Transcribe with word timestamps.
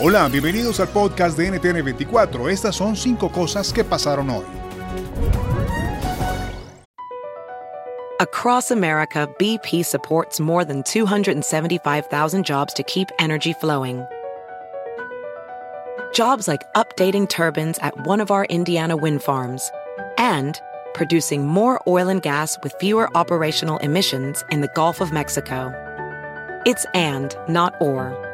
Hola, 0.00 0.28
bienvenidos 0.28 0.80
al 0.80 0.88
podcast 0.88 1.38
de 1.38 1.52
NTN24. 1.52 2.50
Estas 2.50 2.74
son 2.74 2.96
cinco 2.96 3.30
cosas 3.30 3.72
que 3.72 3.84
pasaron 3.84 4.28
hoy. 4.28 4.44
Across 8.18 8.72
America, 8.72 9.28
BP 9.38 9.84
supports 9.84 10.40
more 10.40 10.64
than 10.64 10.82
275,000 10.82 12.44
jobs 12.44 12.74
to 12.74 12.82
keep 12.82 13.08
energy 13.20 13.52
flowing. 13.52 14.04
Jobs 16.12 16.48
like 16.48 16.64
updating 16.74 17.28
turbines 17.28 17.78
at 17.78 17.94
one 18.04 18.20
of 18.20 18.32
our 18.32 18.46
Indiana 18.46 18.96
wind 18.96 19.22
farms 19.22 19.70
and 20.18 20.60
producing 20.92 21.46
more 21.46 21.80
oil 21.86 22.08
and 22.08 22.20
gas 22.20 22.58
with 22.64 22.74
fewer 22.80 23.08
operational 23.16 23.78
emissions 23.78 24.42
in 24.50 24.60
the 24.60 24.70
Gulf 24.74 25.00
of 25.00 25.12
Mexico. 25.12 25.72
It's 26.66 26.84
and, 26.94 27.36
not 27.48 27.74
or. 27.80 28.33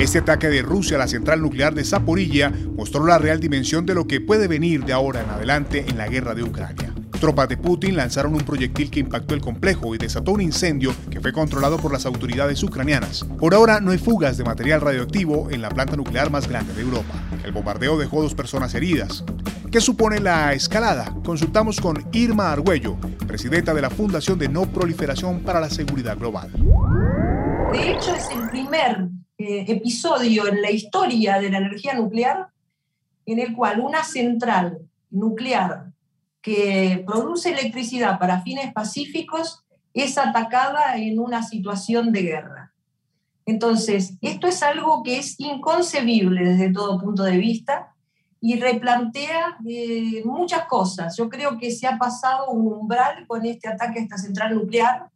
Este 0.00 0.20
ataque 0.20 0.48
de 0.48 0.62
Rusia 0.62 0.96
a 0.96 1.00
la 1.00 1.06
central 1.06 1.42
nuclear 1.42 1.74
de 1.74 1.84
Zaporilla 1.84 2.50
mostró 2.74 3.04
la 3.04 3.18
real 3.18 3.38
dimensión 3.38 3.84
de 3.84 3.94
lo 3.94 4.06
que 4.06 4.22
puede 4.22 4.48
venir 4.48 4.82
de 4.86 4.94
ahora 4.94 5.20
en 5.20 5.28
adelante 5.28 5.84
en 5.86 5.98
la 5.98 6.08
guerra 6.08 6.34
de 6.34 6.42
Ucrania. 6.42 6.94
Tropas 7.20 7.50
de 7.50 7.58
Putin 7.58 7.96
lanzaron 7.96 8.32
un 8.32 8.40
proyectil 8.40 8.90
que 8.90 9.00
impactó 9.00 9.34
el 9.34 9.42
complejo 9.42 9.94
y 9.94 9.98
desató 9.98 10.32
un 10.32 10.40
incendio 10.40 10.94
que 11.10 11.20
fue 11.20 11.34
controlado 11.34 11.76
por 11.76 11.92
las 11.92 12.06
autoridades 12.06 12.62
ucranianas. 12.62 13.26
Por 13.38 13.52
ahora 13.52 13.78
no 13.82 13.90
hay 13.90 13.98
fugas 13.98 14.38
de 14.38 14.44
material 14.44 14.80
radioactivo 14.80 15.50
en 15.50 15.60
la 15.60 15.68
planta 15.68 15.96
nuclear 15.96 16.30
más 16.30 16.48
grande 16.48 16.72
de 16.72 16.80
Europa. 16.80 17.22
El 17.44 17.52
bombardeo 17.52 17.98
dejó 17.98 18.22
dos 18.22 18.34
personas 18.34 18.74
heridas. 18.74 19.22
¿Qué 19.70 19.82
supone 19.82 20.18
la 20.18 20.54
escalada? 20.54 21.14
Consultamos 21.22 21.78
con 21.78 22.02
Irma 22.12 22.52
Argüello, 22.52 22.96
presidenta 23.26 23.74
de 23.74 23.82
la 23.82 23.90
Fundación 23.90 24.38
de 24.38 24.48
No 24.48 24.62
Proliferación 24.62 25.40
para 25.40 25.60
la 25.60 25.68
Seguridad 25.68 26.16
Global. 26.16 26.50
De 27.70 27.92
hecho, 27.92 28.14
es 28.14 28.30
el 28.34 28.48
primer 28.48 29.10
eh, 29.42 29.64
episodio 29.68 30.46
en 30.48 30.60
la 30.60 30.70
historia 30.70 31.38
de 31.38 31.48
la 31.48 31.56
energía 31.56 31.94
nuclear 31.94 32.48
en 33.24 33.38
el 33.38 33.56
cual 33.56 33.80
una 33.80 34.04
central 34.04 34.80
nuclear 35.10 35.92
que 36.42 37.02
produce 37.06 37.48
electricidad 37.48 38.18
para 38.18 38.42
fines 38.42 38.70
pacíficos 38.74 39.64
es 39.94 40.18
atacada 40.18 40.98
en 40.98 41.18
una 41.18 41.42
situación 41.42 42.12
de 42.12 42.20
guerra. 42.20 42.74
Entonces, 43.46 44.18
esto 44.20 44.46
es 44.46 44.62
algo 44.62 45.02
que 45.02 45.16
es 45.16 45.40
inconcebible 45.40 46.44
desde 46.44 46.70
todo 46.70 47.00
punto 47.00 47.22
de 47.22 47.38
vista 47.38 47.94
y 48.42 48.60
replantea 48.60 49.56
eh, 49.66 50.20
muchas 50.26 50.66
cosas. 50.66 51.16
Yo 51.16 51.30
creo 51.30 51.56
que 51.56 51.70
se 51.70 51.86
ha 51.86 51.96
pasado 51.96 52.50
un 52.50 52.70
umbral 52.70 53.26
con 53.26 53.46
este 53.46 53.68
ataque 53.68 54.00
a 54.00 54.02
esta 54.02 54.18
central 54.18 54.54
nuclear, 54.54 55.08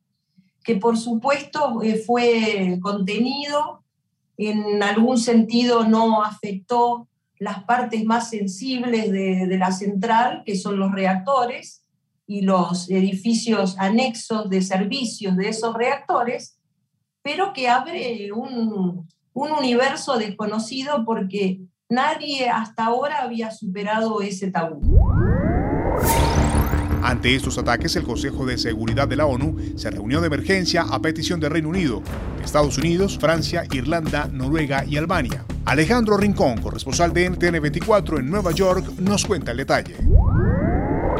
que 0.63 0.77
por 0.77 0.97
supuesto 0.97 1.83
eh, 1.83 1.97
fue 1.97 2.79
contenido, 2.81 3.84
en 4.37 4.83
algún 4.83 5.19
sentido 5.19 5.85
no 5.85 6.23
afectó 6.23 7.09
las 7.39 7.65
partes 7.65 8.05
más 8.05 8.31
sensibles 8.31 9.11
de, 9.11 9.57
la 9.59 9.73
central, 9.73 10.43
que 10.47 10.57
son 10.57 10.79
los 10.79 10.93
reactores 10.93 11.85
y 12.27 12.43
los 12.43 12.91
edificios 12.91 13.77
anexos 13.79 14.49
de 14.49 14.63
servicios 14.63 15.37
de 15.37 15.49
esos 15.49 15.75
reactores, 15.75 16.59
pero 17.23 17.53
que 17.53 17.69
abre 17.69 18.33
un, 18.33 19.07
un 19.33 19.53
universo 19.53 20.17
desconocido 20.17 21.05
porque 21.05 21.61
nadie 21.89 22.49
hasta 22.49 22.87
ahora 22.87 23.23
había 23.23 23.51
superado 23.51 24.23
ese 24.23 24.51
tabú. 24.51 24.81
Ante 27.03 27.35
estos 27.35 27.59
ataques, 27.59 27.95
el 27.97 28.05
Consejo 28.05 28.47
de 28.47 28.57
Seguridad 28.57 29.07
de 29.07 29.17
la 29.17 29.27
ONU 29.27 29.77
se 29.77 29.91
reunió 29.91 30.23
de 30.23 30.29
emergencia 30.29 30.83
a 30.83 31.03
petición 31.03 31.39
del 31.39 31.51
Reino 31.51 31.69
Unido, 31.69 32.03
Estados 32.45 32.79
Unidos, 32.79 33.19
Francia, 33.19 33.65
Irlanda, 33.73 34.29
Noruega 34.31 34.85
y 34.85 34.97
Albania. 34.97 35.45
Alejandro 35.65 36.17
Rincón, 36.17 36.61
corresponsal 36.61 37.13
de 37.13 37.31
NTN 37.31 37.61
24 37.61 38.19
en 38.19 38.31
Nueva 38.31 38.53
York, 38.53 38.87
nos 38.99 39.25
cuenta 39.25 39.53
el 39.53 39.57
detalle. 39.57 39.97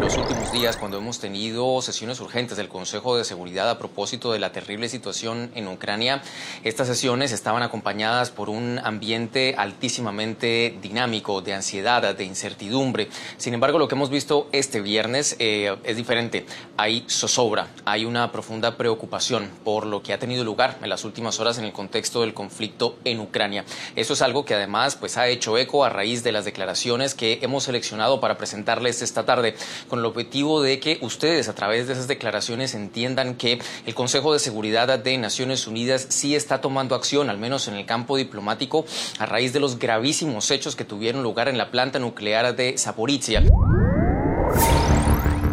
Los 0.01 0.17
últimos 0.17 0.53
días 0.53 0.77
cuando 0.77 0.99
hemos 0.99 1.19
tenido 1.19 1.81
sesiones 1.81 2.21
urgentes 2.21 2.57
del 2.57 2.69
Consejo 2.69 3.17
de 3.17 3.25
Seguridad 3.25 3.71
a 3.71 3.79
propósito 3.79 4.33
de 4.33 4.39
la 4.39 4.53
terrible 4.53 4.89
situación 4.89 5.51
en 5.55 5.69
Ucrania. 5.69 6.23
Estas 6.63 6.89
sesiones 6.89 7.33
estaban 7.33 7.63
acompañadas 7.63 8.31
por 8.31 8.51
un 8.51 8.81
ambiente 8.83 9.55
altísimamente 9.57 10.77
dinámico, 10.83 11.41
de 11.41 11.55
ansiedad, 11.55 12.15
de 12.15 12.25
incertidumbre. 12.25 13.09
Sin 13.37 13.55
embargo, 13.55 13.79
lo 13.79 13.89
que 13.89 13.95
hemos 13.95 14.11
visto 14.11 14.49
este 14.53 14.81
viernes 14.81 15.37
eh, 15.39 15.77
es 15.85 15.97
diferente. 15.97 16.45
Hay 16.77 17.05
zozobra, 17.09 17.69
hay 17.85 18.05
una 18.05 18.31
profunda 18.33 18.77
preocupación 18.77 19.51
por 19.65 19.87
lo 19.87 20.03
que 20.03 20.13
ha 20.13 20.19
tenido 20.19 20.45
lugar 20.45 20.79
en 20.83 20.89
las 20.89 21.05
últimas 21.05 21.41
horas 21.41 21.59
en 21.59 21.65
el 21.65 21.73
contexto 21.73 22.21
del 22.21 22.35
conflicto 22.35 22.99
en 23.05 23.21
Ucrania. 23.21 23.65
Eso 23.97 24.13
es 24.13 24.23
algo 24.23 24.45
que 24.45 24.55
además 24.55 24.97
pues, 24.97 25.17
ha 25.17 25.29
hecho 25.29 25.57
eco 25.57 25.85
a 25.85 25.89
raíz 25.89 26.23
de 26.25 26.33
las 26.33 26.45
declaraciones 26.45 27.15
que 27.15 27.39
hemos 27.43 27.65
seleccionado 27.65 28.21
para 28.21 28.37
presentarles 28.37 29.01
esta 29.01 29.25
tarde, 29.25 29.55
con 29.89 30.01
el 30.01 30.05
objetivo 30.05 30.63
de 30.63 30.81
que 30.81 30.99
ustedes 31.01 31.49
a 31.49 31.55
través 31.55 31.87
de 31.87 31.95
esas 31.95 32.09
declaraciones 32.09 32.75
entiendan 32.75 33.35
que 33.35 33.61
el 33.87 33.95
Consejo 33.95 34.33
de 34.33 34.39
Seguridad 34.39 34.99
de 34.99 35.19
Naciones 35.19 35.67
Unidas 35.67 36.07
sí 36.11 36.35
está 36.35 36.61
tomando 36.61 36.95
acción, 36.95 37.31
al 37.31 37.39
menos 37.39 37.69
en 37.69 37.75
el 37.75 37.87
campo 37.87 38.17
diplomático, 38.17 38.85
a 39.19 39.27
raíz 39.27 39.53
de 39.53 39.61
los 39.61 39.79
gravísimos 39.79 40.51
hechos 40.51 40.77
que 40.77 40.85
tuvieron 40.85 41.23
lugar 41.23 41.49
en 41.49 41.59
la 41.59 41.71
planta 41.71 41.99
nuclear 41.99 42.55
de 42.57 42.77
Zaporizhia. 42.79 43.43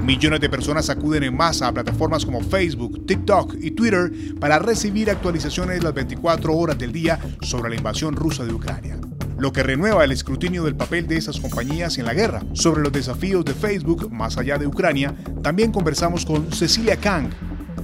Millones 0.04 0.42
de 0.42 0.50
personas 0.50 0.90
acuden 0.90 1.24
en 1.24 1.36
masa 1.36 1.68
a 1.68 1.74
plataformas 1.74 2.26
como 2.26 2.42
Facebook, 2.42 3.06
TikTok 3.06 3.56
y 3.62 3.72
Twitter 3.72 4.12
para 4.40 4.60
recibir 4.60 5.10
actualizaciones 5.10 5.84
las 5.84 5.94
24 5.94 6.56
horas 6.56 6.78
del 6.78 6.92
día 6.92 7.20
sobre 7.42 7.70
la 7.70 7.76
invasión 7.76 8.16
rusa 8.16 8.44
de 8.44 8.54
Ucrania 8.54 9.00
lo 9.42 9.52
que 9.52 9.64
renueva 9.64 10.04
el 10.04 10.12
escrutinio 10.12 10.64
del 10.64 10.76
papel 10.76 11.08
de 11.08 11.18
esas 11.18 11.40
compañías 11.40 11.98
en 11.98 12.06
la 12.06 12.14
guerra. 12.14 12.44
Sobre 12.54 12.84
los 12.84 12.92
desafíos 12.92 13.44
de 13.44 13.56
Facebook 13.56 14.12
más 14.12 14.38
allá 14.38 14.60
de 14.60 14.68
Ucrania, 14.68 15.16
también 15.42 15.72
conversamos 15.72 16.28
con 16.28 16.52
Cecilia 16.52 16.96
Kang, 16.96 17.32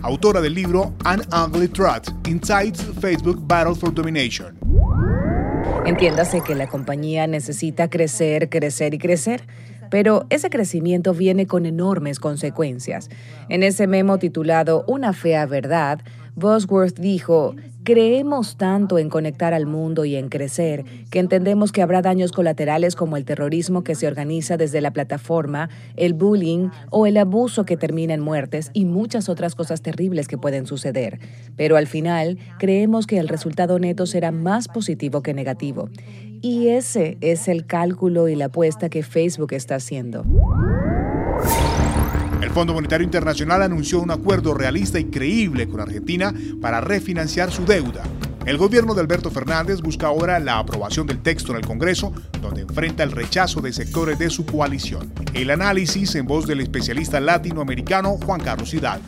autora 0.04 0.40
del 0.40 0.54
libro 0.54 0.94
An 1.04 1.22
Ugly 1.34 1.70
Truth, 1.70 2.10
Inside 2.28 2.76
Facebook 3.02 3.42
Battle 3.48 3.74
for 3.74 3.92
Domination. 3.92 4.56
Entiéndase 5.88 6.42
que 6.42 6.54
la 6.54 6.68
compañía 6.68 7.26
necesita 7.26 7.90
crecer, 7.90 8.50
crecer 8.50 8.94
y 8.94 9.00
crecer 9.00 9.42
pero 9.90 10.26
ese 10.30 10.50
crecimiento 10.50 11.14
viene 11.14 11.48
con 11.48 11.66
enormes 11.66 12.20
consecuencias. 12.20 13.10
En 13.48 13.64
ese 13.64 13.88
memo 13.88 14.20
titulado 14.20 14.84
Una 14.88 15.14
fea 15.14 15.46
verdad, 15.46 16.02
Bosworth 16.38 17.00
dijo, 17.00 17.56
Creemos 17.84 18.58
tanto 18.58 19.00
en 19.00 19.10
conectar 19.10 19.56
al 19.56 19.66
mundo 19.66 20.06
y 20.06 20.18
en 20.18 20.30
crecer 20.30 20.84
que 21.10 21.18
entendemos 21.18 21.72
que 21.72 21.82
habrá 21.82 22.04
daños 22.04 22.32
colaterales 22.32 22.96
como 22.96 23.18
el 23.18 23.26
terrorismo 23.26 23.84
que 23.84 23.96
se 23.96 24.08
organiza 24.08 24.56
desde 24.56 24.82
la 24.82 24.92
plataforma, 24.92 25.70
el 25.96 26.14
bullying 26.14 26.70
o 26.92 27.08
el 27.08 27.18
abuso 27.18 27.66
que 27.66 27.78
termina 27.78 28.14
en 28.14 28.20
muertes 28.20 28.70
y 28.74 28.86
muchas 28.86 29.30
otras 29.30 29.56
cosas 29.56 29.82
terribles 29.82 30.28
que 30.28 30.38
pueden 30.38 30.68
suceder. 30.68 31.20
Pero 31.56 31.76
al 31.76 31.88
final, 31.88 32.38
creemos 32.60 33.08
que 33.08 33.18
el 33.18 33.30
resultado 33.30 33.80
neto 33.80 34.06
será 34.06 34.32
más 34.32 34.68
positivo 34.68 35.24
que 35.24 35.34
negativo. 35.34 35.90
Y 36.42 36.68
ese 36.68 37.18
es 37.22 37.48
el 37.48 37.66
cálculo 37.66 38.28
y 38.28 38.36
la 38.36 38.46
apuesta 38.46 38.90
que 38.90 39.02
Facebook 39.02 39.54
está 39.54 39.76
haciendo. 39.76 40.24
El 42.48 42.54
Fondo 42.54 42.74
Monetario 42.74 43.04
Internacional 43.04 43.62
anunció 43.62 44.00
un 44.00 44.10
acuerdo 44.10 44.54
realista 44.54 44.98
y 44.98 45.10
creíble 45.12 45.68
con 45.68 45.82
Argentina 45.82 46.34
para 46.62 46.80
refinanciar 46.80 47.52
su 47.52 47.66
deuda. 47.66 48.04
El 48.46 48.58
gobierno 48.58 48.96
de 48.96 49.02
Alberto 49.02 49.30
Fernández 49.30 49.82
busca 49.82 50.08
ahora 50.08 50.40
la 50.40 50.58
aprobación 50.58 51.08
del 51.08 51.22
texto 51.22 51.52
en 51.52 51.58
el 51.58 51.66
Congreso, 51.66 52.14
donde 52.42 52.62
enfrenta 52.62 53.04
el 53.04 53.12
rechazo 53.12 53.60
de 53.60 53.74
sectores 53.74 54.18
de 54.18 54.30
su 54.30 54.46
coalición. 54.46 55.12
El 55.34 55.50
análisis 55.50 56.16
en 56.16 56.26
voz 56.26 56.48
del 56.48 56.62
especialista 56.62 57.20
latinoamericano 57.20 58.12
Juan 58.26 58.40
Carlos 58.40 58.74
Hidalgo. 58.74 59.04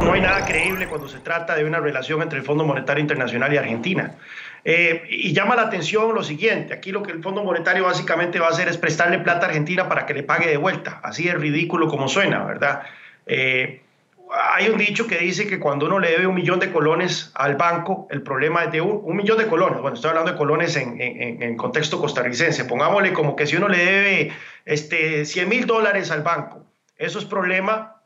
No 0.00 0.12
hay 0.12 0.20
nada 0.20 0.44
creíble 0.44 0.86
cuando 0.86 1.08
se 1.08 1.18
trata 1.18 1.56
de 1.56 1.64
una 1.64 1.80
relación 1.80 2.22
entre 2.22 2.38
el 2.38 2.44
Fondo 2.44 2.64
Monetario 2.64 3.00
Internacional 3.00 3.52
y 3.52 3.56
Argentina. 3.56 4.14
Eh, 4.64 5.02
y 5.10 5.32
llama 5.32 5.56
la 5.56 5.62
atención 5.62 6.14
lo 6.14 6.22
siguiente, 6.22 6.72
aquí 6.72 6.92
lo 6.92 7.02
que 7.02 7.10
el 7.10 7.20
Fondo 7.20 7.42
Monetario 7.42 7.84
básicamente 7.84 8.38
va 8.38 8.46
a 8.46 8.50
hacer 8.50 8.68
es 8.68 8.78
prestarle 8.78 9.18
plata 9.18 9.46
a 9.46 9.48
Argentina 9.48 9.88
para 9.88 10.06
que 10.06 10.14
le 10.14 10.22
pague 10.22 10.48
de 10.48 10.56
vuelta, 10.56 11.00
así 11.02 11.28
es 11.28 11.34
ridículo 11.34 11.88
como 11.88 12.08
suena, 12.08 12.44
¿verdad? 12.44 12.82
Eh, 13.26 13.82
hay 14.54 14.68
un 14.68 14.78
dicho 14.78 15.08
que 15.08 15.18
dice 15.18 15.48
que 15.48 15.58
cuando 15.58 15.86
uno 15.86 15.98
le 15.98 16.10
debe 16.10 16.28
un 16.28 16.34
millón 16.34 16.60
de 16.60 16.70
colones 16.70 17.32
al 17.34 17.56
banco, 17.56 18.06
el 18.10 18.22
problema 18.22 18.64
es 18.64 18.72
de 18.72 18.80
un, 18.80 19.16
millón 19.16 19.36
de 19.36 19.48
colones, 19.48 19.80
bueno, 19.80 19.96
estoy 19.96 20.10
hablando 20.10 20.30
de 20.30 20.38
colones 20.38 20.76
en, 20.76 21.56
contexto 21.56 22.00
costarricense, 22.00 22.64
pongámosle 22.64 23.12
como 23.12 23.34
que 23.34 23.46
si 23.46 23.56
uno 23.56 23.68
le 23.68 23.84
debe 23.84 24.32
este, 24.64 25.24
100 25.24 25.48
mil 25.48 25.66
dólares 25.66 26.10
al 26.12 26.22
banco, 26.22 26.64
eso 26.96 27.18
es 27.18 27.24
problema 27.24 28.00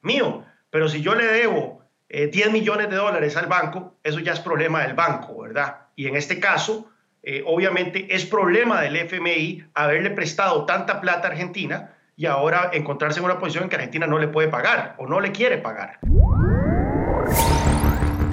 mío, 0.00 0.44
pero 0.70 0.88
si 0.88 1.02
yo 1.02 1.14
le 1.14 1.26
debo 1.26 1.82
10 2.08 2.34
eh, 2.34 2.50
millones 2.50 2.88
de 2.88 2.96
dólares 2.96 3.36
al 3.36 3.46
banco, 3.46 3.94
eso 4.02 4.20
ya 4.20 4.32
es 4.32 4.40
problema 4.40 4.82
del 4.82 4.94
banco, 4.94 5.42
¿verdad? 5.42 5.87
Y 5.98 6.06
en 6.06 6.14
este 6.14 6.38
caso, 6.38 6.88
eh, 7.24 7.42
obviamente 7.44 8.14
es 8.14 8.24
problema 8.24 8.80
del 8.80 8.94
FMI 8.94 9.64
haberle 9.74 10.10
prestado 10.10 10.64
tanta 10.64 11.00
plata 11.00 11.26
a 11.26 11.32
Argentina 11.32 11.90
y 12.16 12.26
ahora 12.26 12.70
encontrarse 12.72 13.18
en 13.18 13.24
una 13.24 13.40
posición 13.40 13.64
en 13.64 13.70
que 13.70 13.74
Argentina 13.74 14.06
no 14.06 14.20
le 14.20 14.28
puede 14.28 14.46
pagar 14.46 14.94
o 14.98 15.08
no 15.08 15.18
le 15.18 15.32
quiere 15.32 15.58
pagar. 15.58 15.98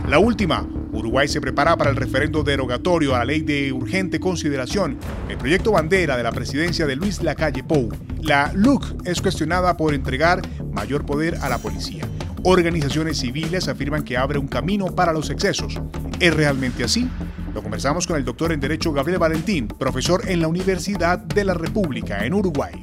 La 0.08 0.20
última, 0.20 0.64
Uruguay 0.92 1.28
se 1.28 1.42
prepara 1.42 1.76
para 1.76 1.90
el 1.90 1.96
referendo 1.96 2.44
derogatorio 2.44 3.16
a 3.16 3.18
la 3.18 3.26
ley 3.26 3.42
de 3.42 3.74
urgente 3.74 4.20
consideración, 4.20 5.00
el 5.28 5.40
proyecto 5.40 5.72
bandera 5.72 6.16
de 6.18 6.22
la 6.22 6.32
presidencia 6.32 6.86
de 6.86 6.96
Luis 6.96 7.24
Lacalle 7.24 7.64
Pou. 7.64 7.90
La 8.22 8.52
LUC 8.54 9.08
es 9.08 9.24
cuestionada 9.24 9.76
por 9.76 9.96
entregar 9.96 10.44
mayor 10.72 11.04
poder 11.04 11.38
a 11.42 11.50
la 11.50 11.58
policía. 11.58 12.08
Organizaciones 12.44 13.18
civiles 13.18 13.68
afirman 13.68 14.04
que 14.04 14.18
abre 14.18 14.38
un 14.38 14.48
camino 14.48 14.94
para 14.94 15.12
los 15.12 15.32
excesos. 15.32 15.82
¿Es 16.20 16.32
realmente 16.32 16.84
así? 16.84 17.10
Lo 17.56 17.63
conversamos 17.63 18.06
con 18.06 18.18
el 18.18 18.25
doctor 18.25 18.52
en 18.52 18.60
Derecho 18.60 18.92
Gabriel 18.92 19.18
Valentín, 19.18 19.69
profesor 19.69 20.30
en 20.30 20.42
la 20.42 20.50
Universidad 20.50 21.19
de 21.19 21.46
la 21.46 21.54
República 21.54 22.25
en 22.25 22.34
Uruguay. 22.34 22.74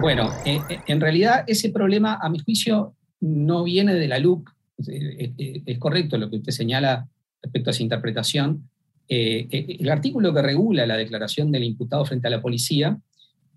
Bueno, 0.00 0.30
eh, 0.46 0.60
eh, 0.70 0.78
en 0.86 1.00
realidad 1.00 1.42
ese 1.48 1.70
problema, 1.70 2.20
a 2.22 2.28
mi 2.28 2.38
juicio, 2.38 2.94
no 3.18 3.64
viene 3.64 3.94
de 3.94 4.06
la 4.06 4.20
LUC. 4.20 4.48
Es 4.86 5.78
correcto 5.80 6.16
lo 6.16 6.30
que 6.30 6.36
usted 6.36 6.52
señala 6.52 7.08
respecto 7.42 7.70
a 7.70 7.72
esa 7.72 7.82
interpretación. 7.82 8.70
Eh, 9.08 9.78
el 9.80 9.90
artículo 9.90 10.32
que 10.32 10.42
regula 10.42 10.86
la 10.86 10.96
declaración 10.96 11.50
del 11.50 11.64
imputado 11.64 12.04
frente 12.04 12.28
a 12.28 12.30
la 12.30 12.40
policía 12.40 13.00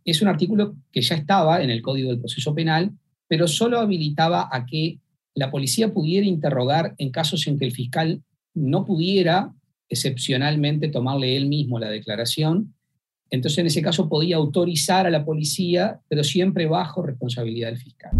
es 0.03 0.23
un 0.23 0.27
artículo 0.27 0.73
que 0.91 1.03
ya 1.03 1.13
estaba 1.13 1.61
en 1.61 1.69
el 1.69 1.83
Código 1.83 2.09
del 2.09 2.19
Proceso 2.19 2.55
Penal, 2.55 2.93
pero 3.27 3.47
solo 3.47 3.77
habilitaba 3.77 4.49
a 4.51 4.65
que 4.65 4.97
la 5.35 5.51
policía 5.51 5.93
pudiera 5.93 6.25
interrogar 6.25 6.95
en 6.97 7.11
casos 7.11 7.45
en 7.45 7.59
que 7.59 7.65
el 7.65 7.73
fiscal 7.73 8.23
no 8.55 8.85
pudiera 8.85 9.53
excepcionalmente 9.93 10.89
tomarle 10.89 11.37
él 11.37 11.47
mismo 11.47 11.79
la 11.79 11.89
declaración. 11.89 12.73
Entonces, 13.29 13.59
en 13.59 13.67
ese 13.67 13.81
caso, 13.81 14.09
podía 14.09 14.35
autorizar 14.35 15.07
a 15.07 15.09
la 15.09 15.25
policía, 15.25 15.99
pero 16.07 16.23
siempre 16.23 16.67
bajo 16.67 17.01
responsabilidad 17.01 17.69
del 17.69 17.77
fiscal. 17.77 18.11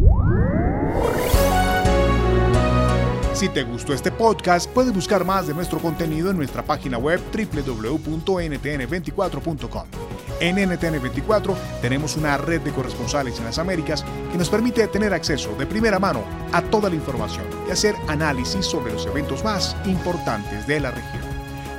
Si 3.33 3.49
te 3.49 3.63
gustó 3.63 3.93
este 3.93 4.11
podcast, 4.11 4.69
puedes 4.71 4.93
buscar 4.93 5.25
más 5.25 5.47
de 5.47 5.53
nuestro 5.53 5.79
contenido 5.79 6.29
en 6.29 6.37
nuestra 6.37 6.63
página 6.63 6.97
web 6.97 7.19
www.ntn24.com. 7.33 9.87
En 10.39 10.57
NTN24 10.57 11.55
tenemos 11.81 12.15
una 12.15 12.37
red 12.37 12.61
de 12.61 12.71
corresponsales 12.71 13.39
en 13.39 13.45
las 13.45 13.57
Américas 13.57 14.05
que 14.31 14.37
nos 14.37 14.49
permite 14.49 14.87
tener 14.87 15.13
acceso 15.13 15.55
de 15.55 15.65
primera 15.65 15.99
mano 15.99 16.23
a 16.51 16.61
toda 16.61 16.89
la 16.89 16.95
información 16.95 17.45
y 17.67 17.71
hacer 17.71 17.95
análisis 18.07 18.65
sobre 18.65 18.93
los 18.93 19.05
eventos 19.05 19.43
más 19.43 19.75
importantes 19.85 20.65
de 20.67 20.79
la 20.79 20.91
región. 20.91 21.32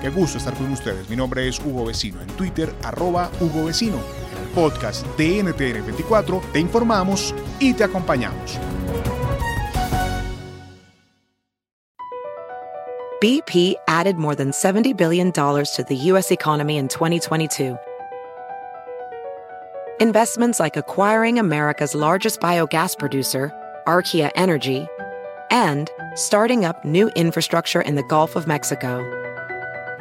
Qué 0.04 0.10
gusto 0.10 0.36
estar 0.36 0.52
con 0.52 0.70
ustedes. 0.70 1.08
Mi 1.08 1.16
nombre 1.16 1.48
es 1.48 1.58
Hugo 1.58 1.86
Vecino. 1.86 2.20
En 2.20 2.26
Twitter, 2.36 2.70
arroba 2.82 3.30
Hugo 3.40 3.64
Vecino. 3.64 3.96
En 4.32 4.42
el 4.42 4.48
podcast 4.54 5.06
de 5.16 5.42
NTN24 5.42 6.42
te 6.52 6.60
informamos 6.60 7.34
y 7.58 7.72
te 7.72 7.84
acompañamos. 7.84 8.58
BP 13.18 13.76
added 13.88 14.16
more 14.16 14.34
than 14.34 14.50
$70 14.50 14.94
billion 14.94 15.32
to 15.32 15.84
the 15.88 15.96
U.S. 16.12 16.30
economy 16.30 16.76
in 16.76 16.88
2022. 16.88 17.78
Investments 20.00 20.60
like 20.60 20.76
acquiring 20.76 21.38
America's 21.38 21.94
largest 21.94 22.42
biogas 22.42 22.98
producer, 22.98 23.50
Archaea 23.86 24.30
Energy, 24.36 24.86
and 25.50 25.88
starting 26.14 26.66
up 26.66 26.84
new 26.84 27.08
infrastructure 27.16 27.80
in 27.80 27.94
the 27.94 28.02
Gulf 28.02 28.36
of 28.36 28.46
Mexico. 28.46 29.23